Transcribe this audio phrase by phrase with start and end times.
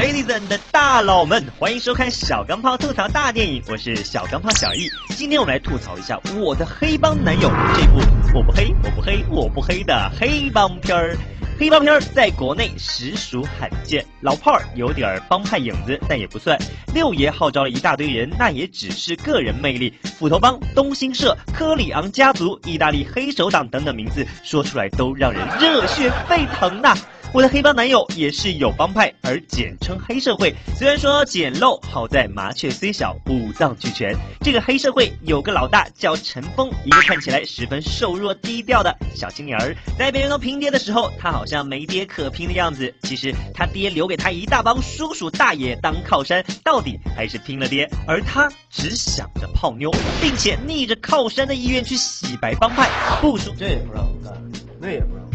[0.00, 4.88] Ladies and 大佬们，欢迎收看小钢炮吐槽大电影，我是小钢炮小易。
[5.10, 8.00] 今天我们来吐槽一下我的黑帮男友这部
[8.34, 11.14] 我不黑我不黑我不黑的黑帮片儿。
[11.58, 16.58] 黑帮片儿在国内实属罕见，老炮儿有点帮派影子，但也不算。
[16.94, 19.92] 六爷号召了一大堆人，那也只是个人魅力。
[20.18, 26.96] 斧头帮、东兴社、科里昂家族、意大利黑手党等等名字说出来都让人热血沸腾呐！
[27.32, 30.52] 我的黑帮男友也是有帮派，而简称黑社会。
[30.76, 34.12] 虽然说简陋，好在麻雀虽小，五脏俱全。
[34.40, 39.76] 这个黑社会有个老大叫陈峰，一个看起来十分瘦弱低调的小青年儿。
[39.96, 42.92] 在别人都拼爹的时候，他好像没爹可拼的样子。
[43.04, 47.88] 其实他爹留给他一大帮叔叔大爷当靠山，到底还是拼了爹。
[48.08, 49.88] 而他只想着泡妞，
[50.20, 52.90] 并且逆着靠山的意愿去洗白帮派。
[53.20, 54.32] 不说这也不让我干，
[54.80, 55.29] 那也不让，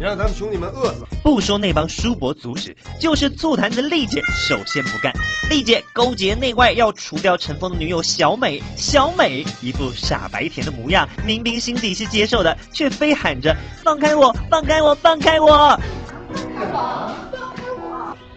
[0.00, 1.04] 你让咱们兄弟们饿死。
[1.22, 5.12] 不说那帮叔伯阻止，就是醋坛子丽姐首先不干。
[5.50, 15.78] 丽姐勾结内外要除掉陈峰的女友小美，小美一副傻白甜的模样，明明心底是接受的，却非喊着放开我，放开我，放开我。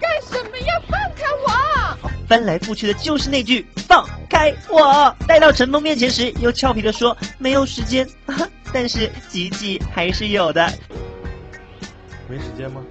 [0.02, 2.10] 干什么要放开我？
[2.28, 5.16] 翻来覆去的就是那句放开我。
[5.26, 8.06] 带到陈峰面前时，又俏皮的说没有时间，
[8.74, 10.70] 但是吉吉还是有的。
[12.30, 12.82] 没时间吗？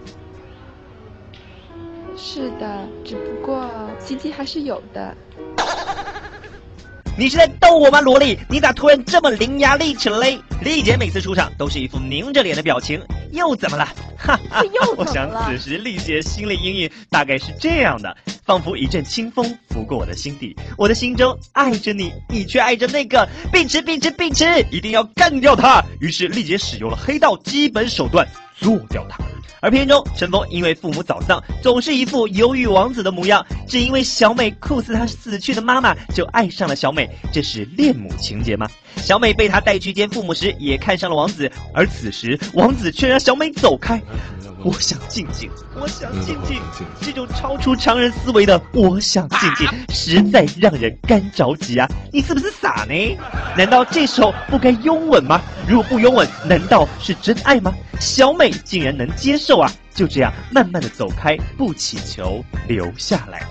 [2.16, 5.16] 是的，只不过奇迹还是有的。
[7.18, 8.38] 你是在逗我吗，萝莉？
[8.48, 10.40] 你咋突然这么伶牙俐齿了嘞？
[10.62, 13.84] 丽姐每次出场都是一副拧着脸的表情，又怎么了？
[14.16, 18.16] 哈哈，又我想怎么了此时丽姐心理阴影大概是这样的，
[18.46, 25.84] 仿佛一阵清风拂过我的心底，我的心中爱着你，你却爱着那个，并驰并驰并驰，一定要干掉他。
[26.00, 29.18] 于是丽姐使用了黑道基本手段，做掉他。
[29.60, 33.44] 而片中，陈峰因为父母早丧，总是一副忧郁王子的模样。
[33.68, 38.68] 只因为小美酷似他死去的妈妈，就爱上了小美，这是恋母情节吗？
[38.96, 44.02] 小美被他带去见父母时，也看上了王子，而此时王子却让小美走开。
[44.64, 46.60] 我想静静，我想静静，
[47.00, 51.88] 这种超出常人思维的“我想静静”，实在让人干着急啊！
[52.12, 53.18] 你是不是傻呢？
[53.56, 55.40] 难道这时候不该拥吻吗？
[55.66, 57.72] 如果不拥吻，难道是真爱吗？
[57.98, 59.72] 小美竟然能接受啊！
[59.94, 63.44] 就这样慢慢的走开，不乞求留下来。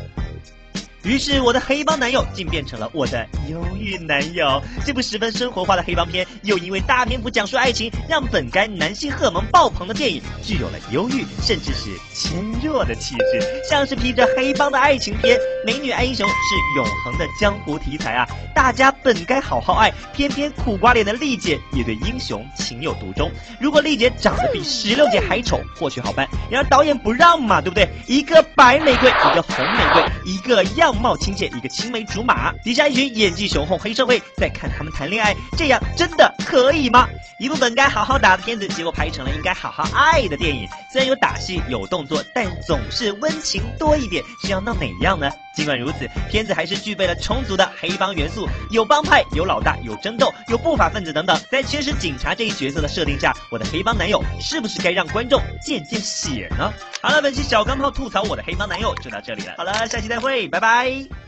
[1.03, 4.61] 于是我的黑帮男友竟变成了我的忧郁男友。
[4.85, 15.39] 这部十分生活化的黑帮片，又因为大篇幅讲述爱情，让本该男性荷尔蒙爆棚的电影，具有了忧郁甚至是纤弱的气质，像是披着黑帮的爱情片。
[15.63, 16.33] 美女爱英雄是
[16.75, 18.27] 永恒的江湖题材啊！
[18.55, 23.29] 大家本该好好爱，偏偏苦瓜脸的丽姐也对英雄情有独钟。
[23.59, 26.27] 如果丽姐长得比石榴姐还丑，或许好办。
[26.49, 27.87] 然而导演不让嘛，对不对？
[28.07, 37.07] 一个白玫瑰，一个红玫瑰，一个样貌亲切，一个青梅竹马，底下一群演技雄厚黑社会在看他们谈恋爱，这样真的可以吗？
[37.41, 40.69] 一部本该好好打的片子，结果拍成了应该好好爱的电影。
[40.93, 45.27] 虽然有打戏有动作，但总是温情多一点，是要闹哪样呢？
[45.55, 51.35] 尽管如此，片子还是具备了充足的黑帮元素，有帮派，有老大，有争斗，有不法分子等等。
[51.49, 56.71] 在缺失警察这一角色的设定下，我的黑帮男友是不是该让观众见见血呢？
[57.01, 59.55] 好了，本期小钢炮吐槽我的黑帮男友就到这里了。
[59.57, 61.20] 好了，下期再会，拜拜。